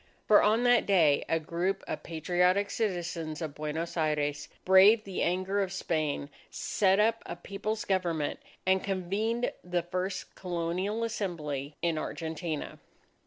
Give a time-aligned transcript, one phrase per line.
[0.27, 5.61] For on that day a group of patriotic citizens of Buenos Aires braved the anger
[5.61, 12.79] of Spain, set up a People's Government, and convened the first Colonial Assembly in Argentina.